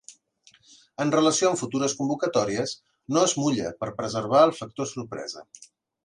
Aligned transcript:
En 1.03 1.11
relació 1.15 1.49
amb 1.49 1.59
futures 1.59 1.93
convocatòries, 1.99 2.73
no 3.17 3.25
es 3.29 3.35
mulla 3.43 3.67
per 3.83 3.89
a 3.91 3.93
preservar 4.01 4.41
el 4.47 4.55
factor 4.61 4.89
sorpresa. 4.93 5.45